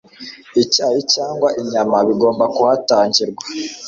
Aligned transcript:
icyayi 0.63 1.01
cyangwa 1.13 1.47
inyama 1.61 1.95
bigomba 2.07 2.45
kuhatangirwa 2.55 3.43